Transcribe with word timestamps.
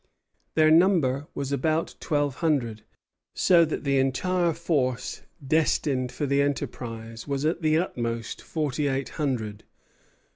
Their 0.55 0.71
number 0.71 1.27
was 1.35 1.51
about 1.51 1.93
twelve 1.99 2.37
hundred, 2.37 2.81
so 3.35 3.63
that 3.65 3.83
the 3.83 3.99
entire 3.99 4.51
forced 4.51 5.25
destined 5.45 6.11
for 6.11 6.25
the 6.25 6.41
enterprise 6.41 7.27
was 7.27 7.45
at 7.45 7.61
the 7.61 7.77
utmost 7.77 8.41
forty 8.41 8.87
eight 8.87 9.09
hundred. 9.21 9.63